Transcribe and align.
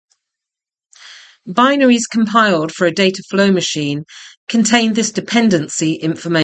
Binaries 1.47 2.01
compiled 2.11 2.71
for 2.73 2.87
a 2.87 2.91
dataflow 2.91 3.53
machine 3.53 4.03
contain 4.47 4.93
this 4.93 5.11
dependency 5.11 5.93
information. 5.93 6.39